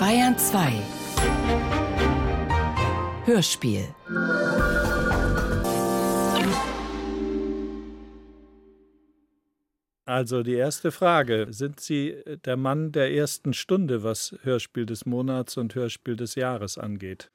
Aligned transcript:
Bayern 0.00 0.38
2 0.38 0.72
Hörspiel 3.26 3.84
Also 10.06 10.42
die 10.42 10.54
erste 10.54 10.90
Frage, 10.90 11.48
sind 11.50 11.80
Sie 11.80 12.16
der 12.46 12.56
Mann 12.56 12.92
der 12.92 13.12
ersten 13.12 13.52
Stunde, 13.52 14.02
was 14.02 14.34
Hörspiel 14.42 14.86
des 14.86 15.04
Monats 15.04 15.58
und 15.58 15.74
Hörspiel 15.74 16.16
des 16.16 16.34
Jahres 16.34 16.78
angeht? 16.78 17.30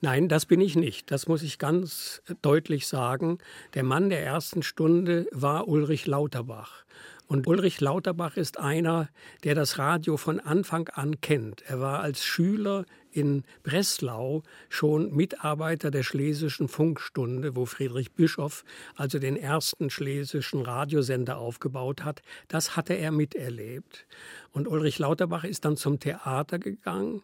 Nein, 0.00 0.28
das 0.28 0.46
bin 0.46 0.60
ich 0.60 0.76
nicht. 0.76 1.10
Das 1.10 1.26
muss 1.26 1.42
ich 1.42 1.58
ganz 1.58 2.22
deutlich 2.42 2.86
sagen. 2.86 3.38
Der 3.74 3.82
Mann 3.82 4.08
der 4.08 4.24
ersten 4.24 4.62
Stunde 4.62 5.26
war 5.32 5.66
Ulrich 5.66 6.06
Lauterbach. 6.06 6.84
Und 7.32 7.46
Ulrich 7.46 7.80
Lauterbach 7.80 8.36
ist 8.36 8.58
einer, 8.58 9.08
der 9.42 9.54
das 9.54 9.78
Radio 9.78 10.18
von 10.18 10.38
Anfang 10.38 10.88
an 10.88 11.22
kennt. 11.22 11.62
Er 11.62 11.80
war 11.80 12.00
als 12.00 12.26
Schüler 12.26 12.84
in 13.10 13.44
Breslau 13.62 14.42
schon 14.68 15.16
Mitarbeiter 15.16 15.90
der 15.90 16.02
Schlesischen 16.02 16.68
Funkstunde, 16.68 17.56
wo 17.56 17.64
Friedrich 17.64 18.12
Bischoff 18.12 18.66
also 18.96 19.18
den 19.18 19.38
ersten 19.38 19.88
schlesischen 19.88 20.60
Radiosender 20.60 21.38
aufgebaut 21.38 22.04
hat. 22.04 22.20
Das 22.48 22.76
hatte 22.76 22.92
er 22.92 23.12
miterlebt. 23.12 24.04
Und 24.52 24.68
Ulrich 24.68 24.98
Lauterbach 24.98 25.44
ist 25.44 25.64
dann 25.64 25.78
zum 25.78 26.00
Theater 26.00 26.58
gegangen 26.58 27.22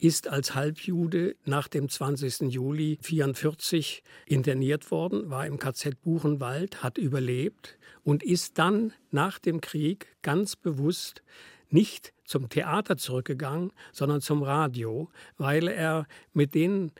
ist 0.00 0.28
als 0.28 0.54
Halbjude 0.54 1.36
nach 1.44 1.68
dem 1.68 1.88
20. 1.88 2.52
Juli 2.52 2.98
1944 3.04 4.02
interniert 4.26 4.90
worden, 4.90 5.30
war 5.30 5.46
im 5.46 5.58
KZ 5.58 6.00
Buchenwald, 6.02 6.82
hat 6.82 6.98
überlebt 6.98 7.78
und 8.02 8.22
ist 8.22 8.58
dann 8.58 8.92
nach 9.10 9.38
dem 9.38 9.60
Krieg 9.60 10.16
ganz 10.22 10.56
bewusst 10.56 11.22
nicht 11.68 12.12
zum 12.24 12.48
Theater 12.48 12.96
zurückgegangen, 12.96 13.72
sondern 13.92 14.20
zum 14.20 14.42
Radio, 14.42 15.10
weil 15.36 15.68
er 15.68 16.06
mit 16.32 16.54
den 16.54 16.92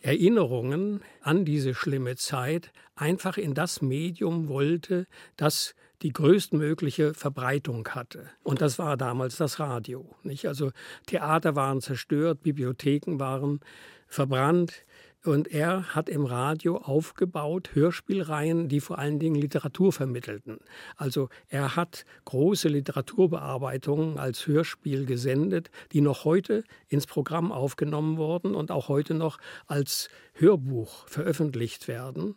Erinnerungen 0.00 1.00
an 1.22 1.46
diese 1.46 1.74
schlimme 1.74 2.16
Zeit 2.16 2.72
einfach 2.94 3.38
in 3.38 3.54
das 3.54 3.80
Medium 3.80 4.48
wollte, 4.48 5.06
das 5.36 5.74
die 6.04 6.12
größtmögliche 6.12 7.14
Verbreitung 7.14 7.88
hatte. 7.88 8.28
Und 8.42 8.60
das 8.60 8.78
war 8.78 8.98
damals 8.98 9.38
das 9.38 9.58
Radio. 9.58 10.06
Nicht? 10.22 10.46
Also 10.46 10.70
Theater 11.06 11.56
waren 11.56 11.80
zerstört, 11.80 12.42
Bibliotheken 12.42 13.18
waren 13.18 13.60
verbrannt. 14.06 14.84
Und 15.24 15.48
er 15.50 15.94
hat 15.94 16.10
im 16.10 16.26
Radio 16.26 16.76
aufgebaut 16.76 17.70
Hörspielreihen, 17.72 18.68
die 18.68 18.80
vor 18.80 18.98
allen 18.98 19.18
Dingen 19.18 19.36
Literatur 19.36 19.90
vermittelten. 19.90 20.58
Also 20.96 21.30
er 21.48 21.74
hat 21.74 22.04
große 22.26 22.68
Literaturbearbeitungen 22.68 24.18
als 24.18 24.46
Hörspiel 24.46 25.06
gesendet, 25.06 25.70
die 25.92 26.02
noch 26.02 26.26
heute 26.26 26.64
ins 26.88 27.06
Programm 27.06 27.50
aufgenommen 27.50 28.18
wurden 28.18 28.54
und 28.54 28.70
auch 28.70 28.88
heute 28.88 29.14
noch 29.14 29.38
als 29.66 30.10
Hörbuch 30.34 31.08
veröffentlicht 31.08 31.88
werden. 31.88 32.34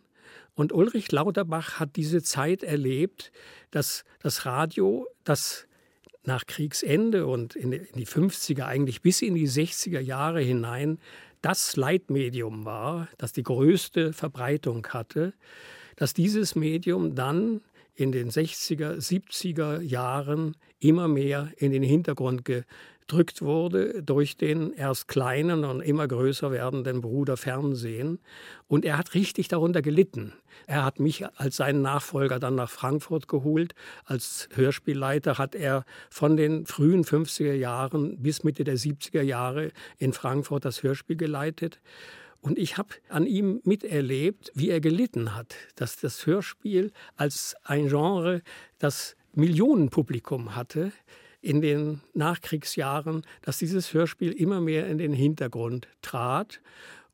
Und 0.58 0.72
Ulrich 0.72 1.12
Lauterbach 1.12 1.78
hat 1.78 1.94
diese 1.94 2.20
Zeit 2.20 2.64
erlebt, 2.64 3.30
dass 3.70 4.04
das 4.18 4.44
Radio, 4.44 5.06
das 5.22 5.68
nach 6.24 6.46
Kriegsende 6.46 7.28
und 7.28 7.54
in 7.54 7.70
die 7.70 8.06
50er, 8.08 8.64
eigentlich 8.64 9.00
bis 9.00 9.22
in 9.22 9.36
die 9.36 9.48
60er 9.48 10.00
Jahre 10.00 10.40
hinein, 10.40 10.98
das 11.42 11.76
Leitmedium 11.76 12.64
war, 12.64 13.06
das 13.18 13.32
die 13.32 13.44
größte 13.44 14.12
Verbreitung 14.12 14.84
hatte, 14.88 15.32
dass 15.94 16.12
dieses 16.12 16.56
Medium 16.56 17.14
dann 17.14 17.60
in 17.98 18.12
den 18.12 18.30
60er, 18.30 18.94
70er 18.98 19.80
Jahren 19.80 20.56
immer 20.78 21.08
mehr 21.08 21.50
in 21.56 21.72
den 21.72 21.82
Hintergrund 21.82 22.44
gedrückt 22.44 23.42
wurde 23.42 24.04
durch 24.04 24.36
den 24.36 24.72
erst 24.72 25.08
kleinen 25.08 25.64
und 25.64 25.80
immer 25.80 26.06
größer 26.06 26.52
werdenden 26.52 27.00
Bruder 27.00 27.36
Fernsehen. 27.36 28.20
Und 28.68 28.84
er 28.84 28.98
hat 28.98 29.14
richtig 29.14 29.48
darunter 29.48 29.82
gelitten. 29.82 30.32
Er 30.68 30.84
hat 30.84 31.00
mich 31.00 31.26
als 31.40 31.56
seinen 31.56 31.82
Nachfolger 31.82 32.38
dann 32.38 32.54
nach 32.54 32.70
Frankfurt 32.70 33.26
geholt. 33.26 33.74
Als 34.04 34.48
Hörspielleiter 34.54 35.36
hat 35.36 35.56
er 35.56 35.84
von 36.08 36.36
den 36.36 36.66
frühen 36.66 37.02
50er 37.02 37.54
Jahren 37.54 38.22
bis 38.22 38.44
Mitte 38.44 38.62
der 38.62 38.76
70er 38.76 39.22
Jahre 39.22 39.72
in 39.98 40.12
Frankfurt 40.12 40.64
das 40.64 40.84
Hörspiel 40.84 41.16
geleitet. 41.16 41.80
Und 42.40 42.58
ich 42.58 42.78
habe 42.78 42.90
an 43.08 43.26
ihm 43.26 43.60
miterlebt, 43.64 44.52
wie 44.54 44.70
er 44.70 44.80
gelitten 44.80 45.34
hat, 45.34 45.54
dass 45.76 45.96
das 45.96 46.26
Hörspiel 46.26 46.92
als 47.16 47.56
ein 47.64 47.88
Genre, 47.88 48.42
das 48.78 49.16
Millionenpublikum 49.34 50.54
hatte, 50.54 50.92
in 51.40 51.60
den 51.60 52.00
Nachkriegsjahren, 52.14 53.22
dass 53.42 53.58
dieses 53.58 53.92
Hörspiel 53.94 54.32
immer 54.32 54.60
mehr 54.60 54.86
in 54.88 54.98
den 54.98 55.12
Hintergrund 55.12 55.88
trat. 56.02 56.60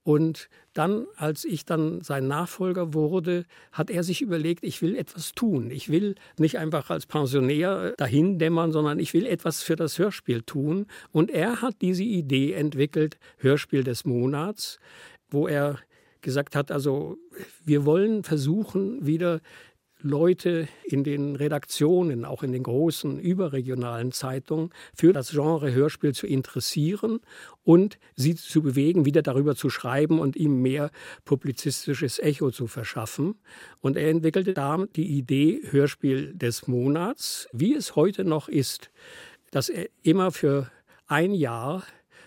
Und 0.03 0.51
dann, 0.75 1.07
als 1.17 1.45
ich 1.47 1.65
dann 1.65 2.03
sein 2.03 2.27
Nachfolger 2.27 2.93
wurde, 2.93 3.47
hat 3.73 3.91
er 3.91 4.03
sich 4.03 4.21
überlegt, 4.21 4.63
ich 4.63 4.83
will 4.83 4.97
etwas 4.97 5.33
tun. 5.33 5.71
Ich 5.71 5.89
will 5.89 6.15
nicht 6.39 6.59
einfach 6.59 6.91
als 6.91 7.07
Pensionär 7.07 7.95
dahin 7.97 8.39
dämmern, 8.39 8.71
sondern 8.71 8.99
ich 8.99 9.15
will 9.15 9.27
etwas 9.27 9.63
für 9.63 9.77
das 9.77 9.99
Hörspiel 9.99 10.43
tun. 10.43 10.87
Und 11.11 11.31
er 11.31 11.63
hat 11.63 11.77
diese 11.81 12.03
Idee 12.03 12.53
entwickelt, 12.53 13.19
Hörspiel 13.39 13.83
des 13.83 14.05
Monats 14.05 14.79
wo 15.31 15.47
er 15.47 15.79
gesagt 16.21 16.57
hat, 16.57 16.71
also 16.71 17.19
wir 17.65 17.85
wollen 17.85 18.25
versuchen, 18.25 19.07
wieder 19.07 19.41
Leute 20.05 20.69
in 20.85 21.03
den 21.03 21.35
Redaktionen, 21.35 22.27
auch 22.27 22.43
in 22.43 22.53
den 22.53 22.63
großen 22.63 23.19
überregionalen 23.19 24.13
Zeitungen, 24.13 24.69
für 24.95 25.15
das 25.15 25.31
Genre 25.31 25.73
Hörspiel 25.73 26.13
zu 26.13 26.27
interessieren 26.27 27.21
und 27.63 27.99
sie 28.15 28.35
zu 28.35 28.61
bewegen, 28.61 29.07
wieder 29.07 29.23
darüber 29.23 29.57
zu 29.57 29.71
schreiben 29.71 30.19
und 30.19 30.37
ihm 30.37 30.61
mehr 30.61 30.91
publizistisches 31.25 32.19
Echo 32.19 32.51
zu 32.51 32.67
verschaffen. 32.67 33.37
Und 33.81 33.97
er 33.97 34.11
entwickelte 34.11 34.53
da 34.53 34.85
die 34.95 35.17
Idee 35.17 35.63
Hörspiel 35.71 36.35
des 36.35 36.67
Monats, 36.67 37.49
wie 37.53 37.75
es 37.75 37.97
heute 37.97 38.25
noch 38.25 38.49
ist, 38.49 38.91
dass 39.53 39.71
er 39.71 39.89
immer 40.03 40.33
für 40.33 40.71
ein 41.07 41.33
Jahr 41.33 41.83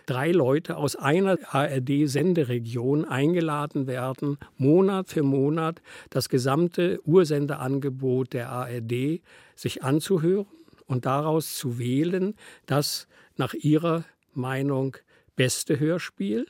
drei 0.08 0.32
Leute 0.32 0.78
aus 0.78 0.96
einer 0.96 1.38
ARD-Senderegion 1.52 3.06
eingeladen 3.06 3.86
werden, 3.86 4.40
Monat 4.58 5.10
für 5.10 5.22
Monat 5.22 5.82
das 6.10 6.30
gesamte 6.30 7.00
Ursendeangebot 7.06 8.34
der 8.34 8.50
ARD 8.50 9.22
sich 9.56 9.84
anzuhören 9.84 10.48
und 10.88 11.06
daraus 11.06 11.56
zu 11.56 11.78
wählen, 11.78 12.36
das 12.66 13.08
nach 13.36 13.54
ihrer 13.54 14.06
Meinung 14.34 14.98
beste 15.36 15.80
Hörspiel. 15.80 16.48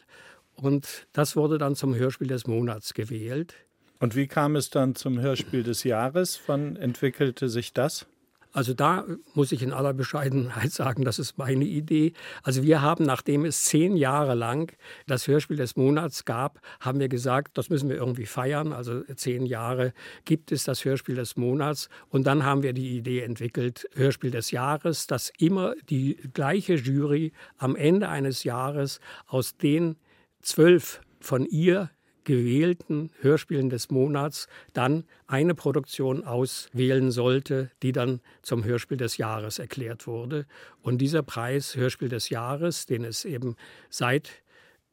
Und 0.56 1.08
das 1.14 1.36
wurde 1.36 1.58
dann 1.58 1.76
zum 1.76 1.96
Hörspiel 1.96 2.28
des 2.28 2.48
Monats 2.48 2.94
gewählt. 2.94 3.56
Und 4.00 4.16
wie 4.16 4.28
kam 4.28 4.56
es 4.56 4.70
dann 4.70 4.96
zum 4.96 5.20
Hörspiel 5.20 5.64
des 5.64 5.84
Jahres? 5.84 6.40
Wann 6.48 6.76
entwickelte 6.76 7.50
sich 7.50 7.74
das? 7.74 8.06
Also 8.52 8.74
da 8.74 9.06
muss 9.34 9.52
ich 9.52 9.62
in 9.62 9.74
aller 9.74 9.94
Bescheidenheit 9.94 10.72
sagen, 10.72 11.04
das 11.04 11.20
ist 11.20 11.38
meine 11.38 11.66
Idee. 11.66 12.14
Also 12.44 12.64
wir 12.64 12.82
haben, 12.82 13.04
nachdem 13.06 13.46
es 13.46 13.66
zehn 13.66 13.96
Jahre 13.96 14.36
lang 14.36 14.76
das 15.06 15.28
Hörspiel 15.28 15.58
des 15.58 15.76
Monats 15.76 16.26
gab, 16.26 16.60
haben 16.80 17.00
wir 17.00 17.10
gesagt, 17.10 17.58
das 17.58 17.70
müssen 17.70 17.90
wir 17.90 17.98
irgendwie 17.98 18.26
feiern. 18.26 18.74
Also 18.74 19.04
zehn 19.16 19.46
Jahre 19.46 19.94
gibt 20.26 20.52
es 20.52 20.64
das 20.64 20.86
Hörspiel 20.86 21.16
des 21.16 21.36
Monats. 21.36 21.90
Und 22.10 22.26
dann 22.26 22.44
haben 22.44 22.64
wir 22.64 22.74
die 22.74 22.98
Idee 22.98 23.22
entwickelt, 23.22 23.88
Hörspiel 23.94 24.32
des 24.32 24.52
Jahres, 24.52 25.08
dass 25.08 25.32
immer 25.38 25.76
die 25.90 26.18
gleiche 26.34 26.76
Jury 26.76 27.34
am 27.58 27.76
Ende 27.76 28.10
eines 28.10 28.44
Jahres 28.44 29.00
aus 29.28 29.58
den 29.58 29.98
zwölf 30.42 31.02
von 31.20 31.46
ihr 31.46 31.90
gewählten 32.28 33.10
Hörspielen 33.22 33.70
des 33.70 33.90
Monats 33.90 34.48
dann 34.74 35.06
eine 35.28 35.56
Produktion 35.56 36.26
auswählen 36.26 37.10
sollte, 37.10 37.72
die 37.82 37.94
dann 37.94 38.20
zum 38.42 38.66
Hörspiel 38.66 38.98
des 38.98 39.16
Jahres 39.16 39.60
erklärt 39.60 40.08
wurde. 40.08 40.46
Und 40.82 40.98
dieser 40.98 41.24
Preis 41.24 41.78
Hörspiel 41.78 42.10
des 42.10 42.30
Jahres, 42.30 42.86
den 42.86 43.06
es 43.06 43.24
eben 43.24 43.56
seit 43.90 44.44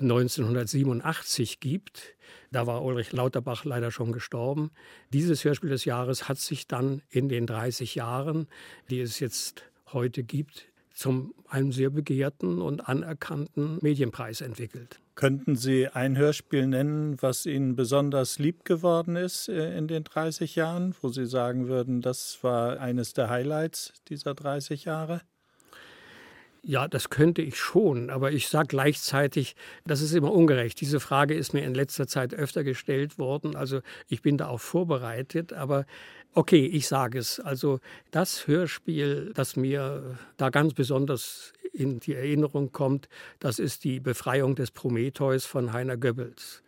1987 0.01 1.59
gibt, 1.59 2.15
da 2.53 2.69
war 2.69 2.85
Ulrich 2.85 3.13
Lauterbach 3.13 3.65
leider 3.65 3.91
schon 3.91 4.13
gestorben. 4.13 4.71
Dieses 5.13 5.45
Hörspiel 5.45 5.71
des 5.71 5.85
Jahres 5.85 6.29
hat 6.29 6.39
sich 6.39 6.69
dann 6.69 7.03
in 7.11 7.29
den 7.29 7.49
30 7.49 7.97
Jahren, 7.97 8.47
die 8.91 9.01
es 9.01 9.19
jetzt 9.19 9.65
heute 9.93 10.23
gibt, 10.23 10.67
zum 10.93 11.35
einem 11.49 11.73
sehr 11.73 11.91
begehrten 11.91 12.63
und 12.63 12.89
anerkannten 12.89 13.79
Medienpreis 13.83 14.41
entwickelt. 14.41 15.01
Könnten 15.15 15.55
Sie 15.55 15.87
ein 15.89 16.17
Hörspiel 16.17 16.67
nennen, 16.67 17.17
was 17.23 17.47
Ihnen 17.47 17.77
besonders 17.77 18.41
lieb 18.41 18.65
geworden 18.65 19.15
ist 19.15 19.49
äh, 19.49 19.77
in 19.79 19.87
den 19.87 20.03
30 20.03 20.57
Jahren, 20.57 20.95
wo 21.01 21.09
Sie 21.09 21.27
sagen 21.27 21.69
würden, 21.69 22.01
das 22.01 22.39
war 22.43 22.81
eines 22.81 23.13
der 23.13 23.31
Highlights 23.31 23.93
dieser 24.09 24.35
30 24.35 24.85
Jahre? 24.85 25.21
Ja, 26.67 26.89
das 26.89 27.11
könnte 27.11 27.43
ich 27.43 27.59
schon, 27.59 28.09
aber 28.09 28.33
ich 28.33 28.49
sage 28.49 28.69
gleichzeitig, 28.69 29.55
das 29.85 30.01
ist 30.01 30.15
immer 30.15 30.33
ungerecht. 30.33 30.81
Diese 30.81 30.99
Frage 30.99 31.35
ist 31.35 31.53
mir 31.53 31.63
in 31.63 31.75
letzter 31.75 32.07
Zeit 32.07 32.33
öfter 32.33 32.65
gestellt 32.65 33.19
worden. 33.19 33.55
Also 33.55 33.81
ich 34.09 34.23
bin 34.23 34.39
da 34.39 34.49
auch 34.49 34.61
vorbereitet, 34.61 35.53
aber 35.53 35.85
okay, 36.33 36.65
ich 36.65 36.89
sage 36.89 37.19
es. 37.19 37.39
Also 37.39 37.81
das 38.11 38.47
Hörspiel, 38.47 39.31
das 39.35 39.57
mir 39.57 40.17
da 40.39 40.49
ganz 40.49 40.73
besonders 40.73 41.53
in 41.75 42.01
die 42.01 42.15
Erinnerung 42.15 42.73
kommt, 42.73 43.09
das 43.41 43.59
ist 43.59 43.85
die 43.85 44.01
Befreiung 44.01 44.55
des 44.55 44.71
Prometheus 44.71 45.45
von 45.45 45.73
Heiner 45.73 45.97
Goebbels. 45.97 46.63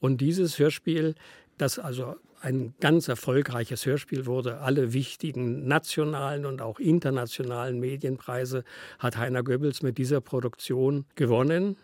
Und 0.00 0.20
dieses 0.20 0.58
Hörspiel, 0.58 1.14
das 1.58 1.78
also 1.78 2.16
ein 2.40 2.74
ganz 2.80 3.08
erfolgreiches 3.08 3.86
Hörspiel 3.86 4.26
wurde. 4.26 4.58
Alle 4.60 4.92
wichtigen 4.92 5.66
nationalen 5.66 6.44
und 6.44 6.60
auch 6.60 6.80
internationalen 6.80 7.78
Medienpreise 7.78 8.64
hat 8.98 9.16
Heiner 9.16 9.44
Goebbels 9.44 9.82
mit 9.82 9.96
dieser 9.96 10.20
Produktion 10.20 11.04
gewonnen. 11.14 11.76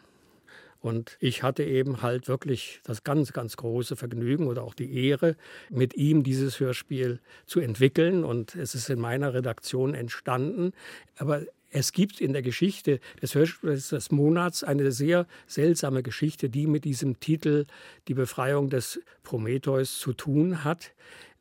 Und 0.81 1.17
ich 1.21 1.43
hatte 1.43 1.65
eben 1.65 2.03
halt 2.03 2.29
wirklich 2.29 2.81
das 2.85 3.03
ganz, 3.03 3.33
ganz 3.33 3.57
große 3.57 3.97
Vergnügen 3.97 4.47
oder 4.47 4.63
auch 4.63 4.75
die 4.75 5.07
Ehre, 5.07 5.37
mit 5.71 5.95
ihm 5.95 6.23
dieses 6.23 6.61
Hörspiel 6.61 7.21
zu 7.47 7.61
entwickeln. 7.61 8.25
Und 8.25 8.55
es 8.55 8.75
ist 8.75 8.89
in 8.89 9.01
meiner 9.01 9.35
Redaktion 9.35 9.95
entstanden. 9.95 10.73
Aber 11.17 11.43
es 11.71 11.93
gibt 11.93 12.21
in 12.21 12.33
der 12.33 12.43
Geschichte 12.43 12.99
des 13.21 13.35
Hörspiels 13.35 13.91
des 13.91 14.11
Monats 14.11 14.65
eine 14.65 14.91
sehr 14.91 15.27
seltsame 15.47 16.03
Geschichte, 16.03 16.49
die 16.49 16.67
mit 16.67 16.85
diesem 16.85 17.21
Titel 17.21 17.67
Die 18.09 18.15
Befreiung 18.15 18.71
des 18.71 19.01
Prometheus 19.23 19.99
zu 19.99 20.15
tun 20.15 20.65
hat. 20.65 20.93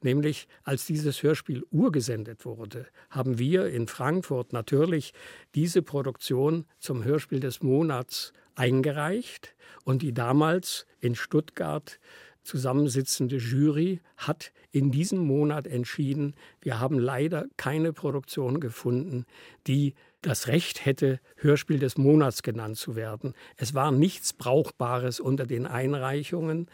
Nämlich 0.01 0.47
als 0.63 0.85
dieses 0.85 1.23
Hörspiel 1.23 1.63
urgesendet 1.71 2.45
wurde, 2.45 2.87
haben 3.09 3.39
wir 3.39 3.67
in 3.67 3.87
Frankfurt 3.87 4.53
natürlich 4.53 5.13
diese 5.55 5.81
Produktion 5.81 6.65
zum 6.77 7.03
Hörspiel 7.03 7.39
des 7.39 7.63
Monats 7.63 8.33
eingereicht 8.53 9.55
und 9.85 10.01
die 10.01 10.13
damals 10.13 10.85
in 10.99 11.15
Stuttgart 11.15 11.99
zusammensitzende 12.47 13.37
Jury 13.37 13.99
hat 14.15 14.53
in 14.71 14.89
diesem 14.89 15.19
Monat 15.19 15.67
entschieden, 15.67 16.33
wir 16.61 16.79
haben 16.79 16.97
leider 16.97 17.47
keine 17.57 17.91
Produktion 17.91 18.59
gefunden, 18.59 19.25
die 19.67 19.95
das 20.21 20.47
Recht 20.47 20.85
hätte, 20.85 21.19
Hörspiel 21.35 21.79
des 21.79 21.97
Monats 21.97 22.43
genannt 22.43 22.77
zu 22.77 22.95
werden. 22.95 23.33
Es 23.55 23.73
war 23.73 23.91
nichts 23.91 24.33
Brauchbares 24.33 25.19
unter 25.19 25.45
den 25.45 25.65
Einreichungen. 25.65 26.67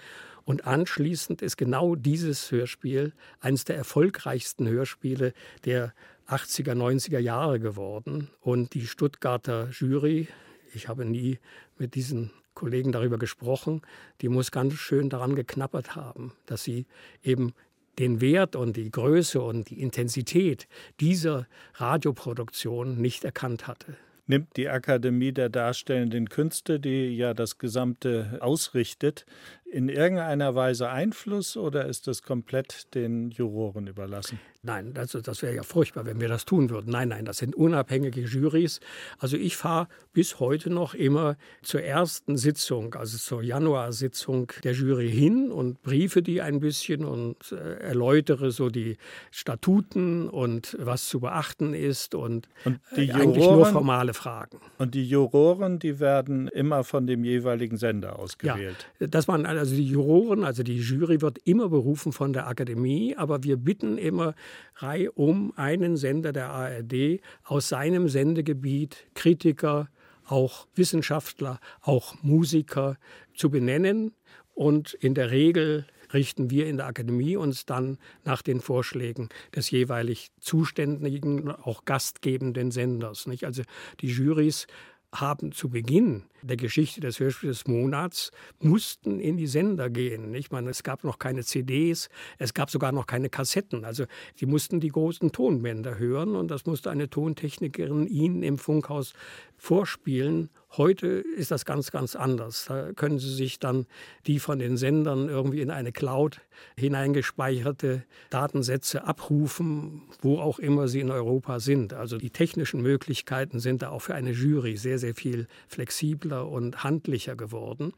Und 0.46 0.68
anschließend 0.68 1.42
ist 1.42 1.58
genau 1.58 1.96
dieses 1.96 2.52
Hörspiel 2.52 3.14
eines 3.40 3.64
der 3.64 3.78
erfolgreichsten 3.78 4.68
Hörspiele 4.68 5.34
der 5.66 5.94
80er, 6.28 6.74
90er 6.74 7.20
Jahre 7.20 7.60
geworden. 7.60 8.30
Und 8.42 8.74
die 8.74 8.88
Stuttgarter 8.88 9.70
Jury, 9.72 10.28
ich 10.74 10.88
habe 10.88 11.06
nie 11.06 11.40
mit 11.78 11.96
diesen 11.96 12.32
Kollegen 12.54 12.92
darüber 12.92 13.18
gesprochen, 13.18 13.82
die 14.22 14.30
muss 14.30 14.52
ganz 14.52 14.76
schön 14.76 15.10
daran 15.10 15.36
geknappert 15.36 15.96
haben, 15.96 16.34
dass 16.46 16.64
sie 16.64 16.86
eben 17.24 17.54
den 18.00 18.22
Wert 18.22 18.56
und 18.56 18.78
die 18.78 18.90
Größe 18.90 19.42
und 19.42 19.70
die 19.70 19.82
Intensität 19.82 20.68
dieser 21.00 21.48
Radioproduktion 21.76 23.00
nicht 23.00 23.24
erkannt 23.24 23.68
hatte. 23.68 23.96
Nimmt 24.26 24.56
die 24.56 24.70
Akademie 24.70 25.34
der 25.34 25.50
Darstellenden 25.50 26.30
Künste, 26.30 26.80
die 26.80 27.16
ja 27.16 27.34
das 27.34 27.58
Gesamte 27.58 28.38
ausrichtet, 28.40 29.26
in 29.74 29.90
irgendeiner 29.90 30.54
Weise 30.54 30.90
Einfluss 30.90 31.58
oder 31.58 31.86
ist 31.86 32.06
das 32.06 32.22
komplett 32.22 32.94
den 32.94 33.32
Juroren 33.32 33.88
überlassen? 33.88 34.40
Nein, 34.66 34.94
das, 34.94 35.12
das 35.12 35.42
wäre 35.42 35.56
ja 35.56 35.64
furchtbar, 35.64 36.06
wenn 36.06 36.22
wir 36.22 36.30
das 36.30 36.46
tun 36.46 36.70
würden. 36.70 36.90
Nein, 36.90 37.10
nein, 37.10 37.26
das 37.26 37.40
sind 37.40 37.54
unabhängige 37.54 38.22
Jurys. 38.22 38.80
Also 39.20 39.36
ich 39.36 39.58
fahre 39.58 39.90
bis 40.14 40.40
heute 40.40 40.70
noch 40.70 40.94
immer 40.94 41.36
zur 41.64 41.82
ersten 41.82 42.38
Sitzung, 42.38 42.94
also 42.94 43.18
zur 43.18 43.44
Januarsitzung 43.44 44.54
der 44.64 44.72
Jury 44.72 45.12
hin 45.12 45.52
und 45.52 45.82
briefe 45.82 46.22
die 46.22 46.42
ein 46.42 46.62
bisschen 46.62 47.04
und 47.04 47.52
äh, 47.52 47.80
erläutere 47.80 48.52
so 48.52 48.70
die 48.70 48.96
Statuten 49.32 50.30
und 50.30 50.78
was 50.80 51.10
zu 51.10 51.20
beachten 51.20 51.74
ist 51.74 52.16
und, 52.16 52.48
und 52.64 52.80
die 52.96 53.08
Juroren, 53.08 53.22
eigentlich 53.22 53.46
nur 53.46 53.66
formale 53.66 54.14
Fragen. 54.14 54.60
Und 54.78 54.96
die 54.96 55.06
Juroren, 55.06 55.80
die 55.80 56.00
werden 56.00 56.48
immer 56.48 56.86
von 56.86 57.06
dem 57.06 57.26
jeweiligen 57.26 57.76
Sender 57.76 58.18
ausgewählt. 58.18 58.88
Ja, 59.02 59.08
das 59.08 59.28
waren 59.28 59.46
also 59.64 59.78
die 59.78 59.88
Juroren, 59.88 60.44
also 60.44 60.62
die 60.62 60.76
Jury 60.76 61.22
wird 61.22 61.38
immer 61.46 61.70
berufen 61.70 62.12
von 62.12 62.34
der 62.34 62.48
Akademie, 62.48 63.16
aber 63.16 63.44
wir 63.46 63.56
bitten 63.56 63.98
immer 63.98 64.36
reihum 64.76 65.54
einen 65.56 65.96
Sender 65.96 66.34
der 66.34 66.50
ARD 66.50 67.22
aus 67.46 67.70
seinem 67.70 68.10
Sendegebiet 68.10 69.06
Kritiker, 69.14 69.88
auch 70.26 70.68
Wissenschaftler, 70.76 71.62
auch 71.80 72.22
Musiker 72.24 72.98
zu 73.34 73.50
benennen. 73.50 74.12
Und 74.54 74.96
in 74.96 75.14
der 75.14 75.32
Regel 75.32 75.86
richten 76.14 76.50
wir 76.50 76.68
in 76.68 76.76
der 76.76 76.88
Akademie 76.88 77.38
uns 77.38 77.66
dann 77.66 77.98
nach 78.26 78.42
den 78.42 78.60
Vorschlägen 78.60 79.30
des 79.56 79.72
jeweilig 79.72 80.28
zuständigen, 80.42 81.50
auch 81.50 81.86
gastgebenden 81.86 82.72
Senders. 82.72 83.28
Nicht? 83.28 83.46
Also 83.46 83.64
die 84.02 84.08
Jurys 84.08 84.68
haben 85.14 85.52
zu 85.52 85.70
Beginn 85.70 86.24
der 86.42 86.58
Geschichte 86.58 87.00
des 87.00 87.20
Hörspiels 87.20 87.60
des 87.60 87.68
Monats 87.68 88.32
mussten 88.60 89.20
in 89.20 89.38
die 89.38 89.48
Sender 89.48 89.90
gehen. 89.90 90.34
Ich 90.34 90.52
meine, 90.52 90.70
es 90.70 90.84
gab 90.84 91.04
noch 91.04 91.20
keine 91.20 91.44
CDs, 91.44 92.10
es 92.38 92.54
gab 92.54 92.70
sogar 92.70 92.92
noch 92.92 93.06
keine 93.06 93.30
Kassetten. 93.30 93.86
Also 93.86 94.06
die 94.40 94.46
mussten 94.46 94.80
die 94.80 94.90
großen 94.90 95.32
Tonbänder 95.32 95.98
hören 95.98 96.36
und 96.36 96.50
das 96.50 96.66
musste 96.66 96.90
eine 96.90 97.10
Tontechnikerin 97.10 98.08
ihnen 98.08 98.44
im 98.44 98.58
Funkhaus 98.58 99.14
vorspielen. 99.58 100.50
Heute 100.76 101.06
ist 101.08 101.52
das 101.52 101.66
ganz, 101.66 101.92
ganz 101.92 102.16
anders. 102.16 102.66
Da 102.68 102.94
können 102.94 103.20
Sie 103.20 103.32
sich 103.32 103.60
dann 103.60 103.86
die 104.26 104.40
von 104.40 104.58
den 104.58 104.76
Sendern 104.76 105.30
irgendwie 105.30 105.62
in 105.62 105.70
eine 105.70 105.92
Cloud 105.92 106.42
hineingespeicherte 106.78 108.04
Datensätze 108.32 109.04
abrufen, 109.04 110.02
wo 110.22 110.40
auch 110.40 110.58
immer 110.58 110.88
sie 110.88 111.02
in 111.02 111.12
Europa 111.12 111.60
sind. 111.60 111.94
Also 111.94 112.18
die 112.18 112.32
technischen 112.32 112.82
Möglichkeiten 112.82 113.60
sind 113.60 113.84
da 113.84 113.90
auch 113.90 114.02
für 114.02 114.16
eine 114.16 114.32
Jury 114.32 114.76
sehr, 114.76 114.98
sehr 114.98 115.14
viel 115.14 115.48
flexibler 115.68 116.48
und 116.48 116.84
handlicher 116.84 117.36
geworden. 117.36 117.94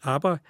Aber 0.00 0.40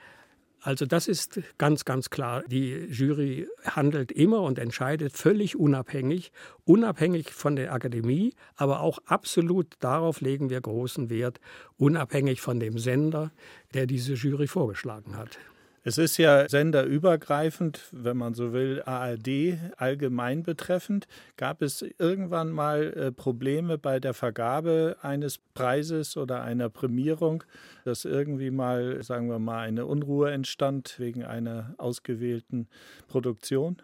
also 0.60 0.86
das 0.86 1.08
ist 1.08 1.40
ganz, 1.56 1.84
ganz 1.84 2.10
klar. 2.10 2.42
Die 2.46 2.72
Jury 2.90 3.48
handelt 3.64 4.10
immer 4.12 4.42
und 4.42 4.58
entscheidet 4.58 5.12
völlig 5.12 5.56
unabhängig, 5.56 6.32
unabhängig 6.64 7.32
von 7.32 7.56
der 7.56 7.72
Akademie, 7.72 8.34
aber 8.56 8.80
auch 8.80 8.98
absolut 9.06 9.76
darauf 9.80 10.20
legen 10.20 10.50
wir 10.50 10.60
großen 10.60 11.10
Wert, 11.10 11.40
unabhängig 11.76 12.40
von 12.40 12.58
dem 12.58 12.78
Sender, 12.78 13.30
der 13.74 13.86
diese 13.86 14.14
Jury 14.14 14.48
vorgeschlagen 14.48 15.16
hat. 15.16 15.38
Es 15.84 15.96
ist 15.96 16.16
ja 16.16 16.48
senderübergreifend, 16.48 17.88
wenn 17.92 18.16
man 18.16 18.34
so 18.34 18.52
will, 18.52 18.82
ARD 18.84 19.58
allgemein 19.76 20.42
betreffend. 20.42 21.06
Gab 21.36 21.62
es 21.62 21.84
irgendwann 21.98 22.50
mal 22.50 22.92
äh, 22.94 23.12
Probleme 23.12 23.78
bei 23.78 24.00
der 24.00 24.12
Vergabe 24.12 24.96
eines 25.02 25.38
Preises 25.54 26.16
oder 26.16 26.42
einer 26.42 26.68
Prämierung, 26.68 27.44
dass 27.84 28.04
irgendwie 28.04 28.50
mal, 28.50 29.02
sagen 29.02 29.28
wir 29.28 29.38
mal, 29.38 29.60
eine 29.60 29.86
Unruhe 29.86 30.32
entstand 30.32 30.96
wegen 30.98 31.24
einer 31.24 31.74
ausgewählten 31.78 32.68
Produktion? 33.06 33.80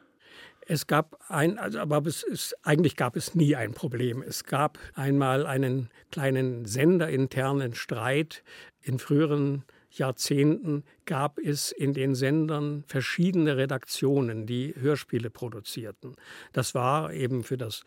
Es 0.67 0.87
gab 0.87 1.19
ein, 1.29 1.59
also, 1.59 1.79
aber 1.79 2.05
es 2.07 2.23
ist, 2.23 2.57
eigentlich 2.65 2.97
gab 2.97 3.17
es 3.17 3.35
nie 3.35 3.55
ein 3.55 3.73
Problem. 3.73 4.23
Es 4.23 4.45
gab 4.45 4.79
einmal 4.95 5.47
einen 5.47 5.91
kleinen 6.11 6.65
senderinternen 6.65 7.75
Streit 7.75 8.43
in 8.83 8.99
früheren 8.99 9.65
Jahrzehnten 9.99 10.85
gab 11.05 11.39
es 11.39 11.73
in 11.73 11.95
den 11.95 12.15
Sendern 12.15 12.85
verschiedene 12.87 13.57
Redaktionen, 13.57 14.47
die 14.47 14.75
Hörspiele 14.79 15.31
produzierten. 15.31 16.17
Das 16.53 16.75
war 16.75 17.13
eben 17.13 17.45
für 17.45 17.57
das 17.57 17.85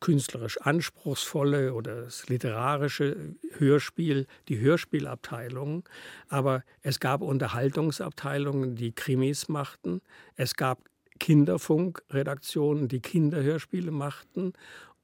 künstlerisch 0.00 0.60
anspruchsvolle 0.60 1.72
oder 1.72 2.02
das 2.02 2.28
literarische 2.28 3.36
Hörspiel, 3.56 4.26
die 4.48 4.60
Hörspielabteilung. 4.60 5.88
Aber 6.28 6.62
es 6.82 7.00
gab 7.00 7.22
Unterhaltungsabteilungen, 7.22 8.74
die 8.76 8.92
Krimis 8.92 9.48
machten. 9.48 10.02
Es 10.36 10.56
gab 10.56 10.90
Kinderfunkredaktionen, 11.20 12.88
die 12.88 13.00
Kinderhörspiele 13.00 13.92
machten. 13.92 14.52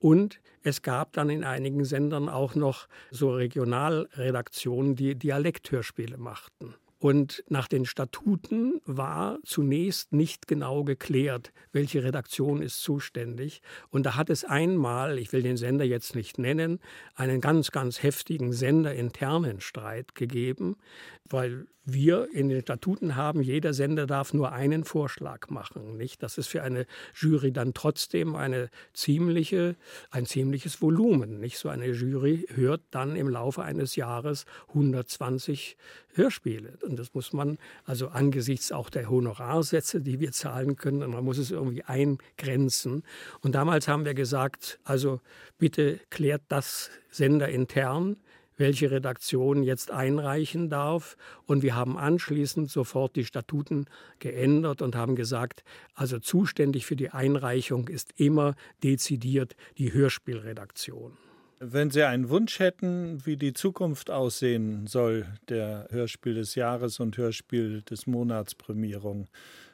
Und 0.00 0.40
es 0.62 0.83
gab 0.83 1.12
dann 1.12 1.30
in 1.30 1.45
einigen 1.45 1.85
Sendern 1.85 2.28
auch 2.28 2.54
noch 2.54 2.88
so 3.11 3.33
Regionalredaktionen, 3.33 4.97
die 4.97 5.14
Dialekthörspiele 5.14 6.16
machten. 6.16 6.75
Und 6.99 7.42
nach 7.49 7.66
den 7.66 7.87
Statuten 7.87 8.83
war 8.85 9.38
zunächst 9.42 10.12
nicht 10.12 10.47
genau 10.47 10.85
geklärt, 10.85 11.50
welche 11.73 12.04
Redaktion 12.04 12.61
ist 12.61 12.83
zuständig. 12.83 13.62
Und 13.88 14.04
da 14.04 14.16
hat 14.16 14.28
es 14.28 14.45
einmal, 14.45 15.19
ich 15.19 15.33
will 15.33 15.42
den 15.42 15.57
Sender 15.57 15.87
jetzt 15.87 16.14
nicht 16.14 16.38
nennen, 16.38 16.78
einen 17.14 17.40
ganz, 17.40 17.71
ganz 17.71 18.02
heftigen 18.02 18.52
senderinternen 18.52 19.62
Streit 19.62 20.14
gegeben, 20.14 20.76
weil 21.25 21.69
wir 21.92 22.28
in 22.32 22.49
den 22.49 22.62
Statuten 22.62 23.16
haben, 23.16 23.42
jeder 23.42 23.73
Sender 23.73 24.06
darf 24.06 24.35
nur 24.35 24.52
einen 24.52 24.85
Vorschlag 24.85 25.49
machen. 25.49 25.97
Nicht? 25.97 26.23
Das 26.23 26.38
ist 26.38 26.49
für 26.49 26.62
eine 26.62 26.87
Jury 27.14 27.52
dann 27.52 27.75
trotzdem 27.75 28.35
eine 28.37 28.70
ziemliche, 28.92 29.76
ein 30.11 30.26
ziemliches 30.26 30.80
Volumen. 30.82 31.40
Nicht? 31.40 31.59
So 31.59 31.68
eine 31.68 31.87
Jury 31.87 32.47
hört 32.54 32.82
dann 32.90 33.16
im 33.16 33.28
Laufe 33.28 33.62
eines 33.62 33.97
Jahres 33.97 34.44
120 34.68 35.76
Hörspiele. 36.14 36.78
Und 36.82 36.99
das 36.99 37.14
muss 37.14 37.32
man, 37.32 37.59
also 37.85 38.09
angesichts 38.09 38.73
auch 38.73 38.90
der 38.90 39.09
Honorarsätze, 39.09 40.00
die 40.00 40.20
wir 40.20 40.32
zahlen 40.32 40.76
können, 40.76 41.11
man 41.11 41.25
muss 41.25 41.38
es 41.38 41.50
irgendwie 41.50 41.85
eingrenzen. 41.85 43.04
Und 43.42 43.54
damals 43.54 43.88
haben 43.88 44.04
wir 44.04 44.14
gesagt, 44.14 44.80
also 44.85 45.20
bitte 45.59 46.00
klärt 46.11 46.42
das 46.49 46.90
Sender 47.11 47.49
intern 47.49 48.16
welche 48.61 48.90
Redaktion 48.93 49.64
jetzt 49.64 49.90
einreichen 49.90 50.69
darf. 50.71 51.17
Und 51.47 51.62
wir 51.62 51.75
haben 51.75 51.99
anschließend 51.99 52.71
sofort 52.71 53.17
die 53.17 53.25
Statuten 53.25 53.87
geändert 54.21 54.83
und 54.83 54.95
haben 54.95 55.17
gesagt, 55.17 55.64
also 55.95 56.21
zuständig 56.21 56.87
für 56.87 56.97
die 56.97 57.11
Einreichung 57.11 57.88
ist 57.88 58.12
immer 58.17 58.55
dezidiert 58.85 59.57
die 59.79 59.93
Hörspielredaktion. 59.93 61.17
Wenn 61.59 61.90
Sie 61.90 62.02
einen 62.05 62.31
Wunsch 62.31 62.59
hätten, 62.59 63.26
wie 63.26 63.37
die 63.37 63.52
Zukunft 63.52 64.11
aussehen 64.11 64.87
soll, 64.87 65.26
der 65.49 65.88
Hörspiel 65.90 66.35
des 66.35 66.55
Jahres 66.55 67.00
und 67.00 67.19
Hörspiel 67.19 67.83
des 67.83 68.07
Monats 68.07 68.55
Prämierung, 68.55 69.29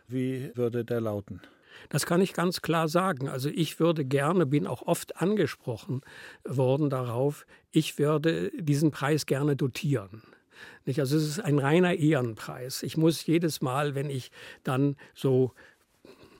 wie 0.08 0.50
würde 0.54 0.84
der 0.84 1.00
lauten? 1.00 1.40
Das 1.88 2.06
kann 2.06 2.20
ich 2.20 2.32
ganz 2.32 2.62
klar 2.62 2.88
sagen. 2.88 3.28
Also 3.28 3.48
ich 3.48 3.80
würde 3.80 4.04
gerne, 4.04 4.46
bin 4.46 4.66
auch 4.66 4.82
oft 4.82 5.16
angesprochen 5.16 6.02
worden 6.44 6.90
darauf, 6.90 7.46
ich 7.72 7.98
würde 7.98 8.50
diesen 8.58 8.90
Preis 8.90 9.26
gerne 9.26 9.56
dotieren. 9.56 10.22
Nicht? 10.84 11.00
Also 11.00 11.16
es 11.16 11.24
ist 11.24 11.40
ein 11.40 11.58
reiner 11.58 11.94
Ehrenpreis. 11.94 12.82
Ich 12.82 12.96
muss 12.96 13.26
jedes 13.26 13.60
Mal, 13.60 13.94
wenn 13.94 14.10
ich 14.10 14.30
dann 14.62 14.96
so 15.14 15.52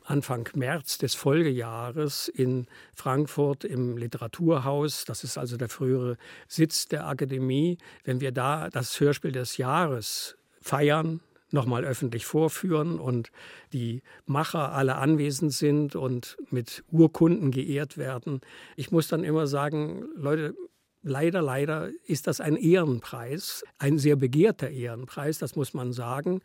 Anfang 0.05 0.49
März 0.55 0.99
des 0.99 1.15
Folgejahres 1.15 2.29
in 2.29 2.67
Frankfurt 2.95 3.65
im 3.65 3.97
Literaturhaus, 3.97 5.05
das 5.05 5.25
ist 5.25 5.37
also 5.37 5.57
der 5.57 5.69
frühere 5.69 6.17
Sitz 6.47 6.87
der 6.87 7.09
Akademie, 7.09 7.79
wenn 8.05 8.21
wir 8.21 8.31
da 8.31 8.71
das 8.71 8.99
Hörspiel 9.01 9.33
des 9.33 9.57
Jahres 9.57 10.37
feiern, 10.61 11.21
nochmal 11.51 11.85
öffentlich 11.85 12.27
vorführen 12.27 12.99
und 12.99 13.31
die 13.73 14.03
Macher 14.27 14.73
alle 14.73 14.97
anwesend 14.97 15.53
sind 15.53 15.97
und 15.97 16.37
mit 16.51 16.85
Urkunden 16.91 17.51
geehrt 17.51 17.99
werden. 17.99 18.41
Ich 18.77 18.91
muss 18.91 19.09
dann 19.09 19.25
immer 19.25 19.47
sagen, 19.47 20.05
Leute, 20.17 20.55
leider, 21.03 21.41
leider 21.41 21.91
ist 22.07 22.27
das 22.27 22.41
ein 22.41 22.57
Ehrenpreis, 22.57 23.65
ein 23.79 23.99
sehr 23.99 24.17
begehrter 24.17 24.71
Ehrenpreis, 24.71 25.39
das 25.39 25.57
muss 25.57 25.73
man 25.73 25.93
sagen. 25.93 26.41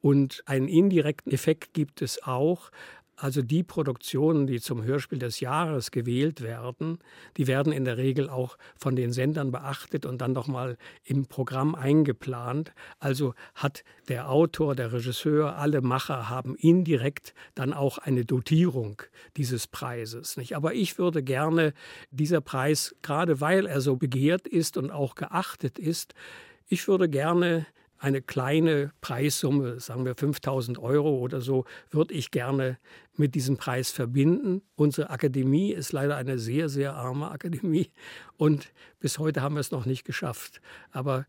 Und 0.00 0.42
einen 0.46 0.68
indirekten 0.68 1.32
Effekt 1.32 1.74
gibt 1.74 2.00
es 2.02 2.22
auch. 2.22 2.70
Also 3.16 3.40
die 3.40 3.62
Produktionen, 3.62 4.46
die 4.46 4.60
zum 4.60 4.84
Hörspiel 4.84 5.18
des 5.18 5.40
Jahres 5.40 5.90
gewählt 5.90 6.42
werden, 6.42 6.98
die 7.38 7.46
werden 7.46 7.72
in 7.72 7.86
der 7.86 7.96
Regel 7.96 8.28
auch 8.28 8.58
von 8.76 8.94
den 8.94 9.10
Sendern 9.10 9.50
beachtet 9.50 10.04
und 10.04 10.20
dann 10.20 10.32
nochmal 10.32 10.76
im 11.02 11.24
Programm 11.24 11.74
eingeplant. 11.74 12.72
Also 12.98 13.34
hat 13.54 13.84
der 14.08 14.30
Autor, 14.30 14.74
der 14.74 14.92
Regisseur, 14.92 15.56
alle 15.56 15.80
Macher 15.80 16.28
haben 16.28 16.56
indirekt 16.56 17.32
dann 17.54 17.72
auch 17.72 17.96
eine 17.96 18.26
Dotierung 18.26 19.00
dieses 19.38 19.66
Preises. 19.66 20.36
Nicht? 20.36 20.54
Aber 20.54 20.74
ich 20.74 20.98
würde 20.98 21.22
gerne 21.22 21.72
dieser 22.10 22.42
Preis, 22.42 22.94
gerade 23.00 23.40
weil 23.40 23.64
er 23.64 23.80
so 23.80 23.96
begehrt 23.96 24.46
ist 24.46 24.76
und 24.76 24.90
auch 24.90 25.14
geachtet 25.14 25.78
ist, 25.78 26.14
ich 26.68 26.86
würde 26.86 27.08
gerne 27.08 27.66
eine 27.98 28.22
kleine 28.22 28.92
Preissumme, 29.00 29.80
sagen 29.80 30.04
wir 30.04 30.14
5000 30.14 30.78
Euro 30.78 31.18
oder 31.18 31.40
so, 31.40 31.64
würde 31.90 32.14
ich 32.14 32.30
gerne 32.30 32.78
mit 33.16 33.34
diesem 33.34 33.56
Preis 33.56 33.90
verbinden. 33.90 34.62
Unsere 34.74 35.10
Akademie 35.10 35.72
ist 35.72 35.92
leider 35.92 36.16
eine 36.16 36.38
sehr, 36.38 36.68
sehr 36.68 36.94
arme 36.94 37.30
Akademie 37.30 37.90
und 38.36 38.72
bis 39.00 39.18
heute 39.18 39.42
haben 39.42 39.54
wir 39.54 39.60
es 39.60 39.70
noch 39.70 39.86
nicht 39.86 40.04
geschafft. 40.04 40.60
Aber 40.90 41.26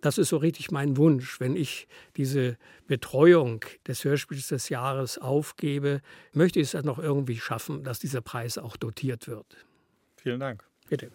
das 0.00 0.18
ist 0.18 0.28
so 0.28 0.36
richtig 0.36 0.70
mein 0.70 0.96
Wunsch. 0.96 1.40
Wenn 1.40 1.56
ich 1.56 1.88
diese 2.16 2.56
Betreuung 2.86 3.64
des 3.86 4.04
Hörspiels 4.04 4.48
des 4.48 4.68
Jahres 4.68 5.18
aufgebe, 5.18 6.00
möchte 6.32 6.60
ich 6.60 6.72
es 6.72 6.84
noch 6.84 6.98
irgendwie 6.98 7.38
schaffen, 7.38 7.84
dass 7.84 7.98
dieser 7.98 8.20
Preis 8.20 8.58
auch 8.58 8.76
dotiert 8.76 9.26
wird. 9.28 9.66
Vielen 10.16 10.40
Dank. 10.40 10.64
Bitte. 10.88 11.10